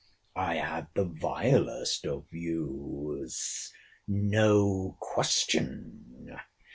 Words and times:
I 0.35 0.55
had 0.55 0.87
the 0.95 1.03
vilest 1.05 2.07
of 2.07 2.27
views, 2.31 3.71
no 4.07 4.97
question. 4.99 6.39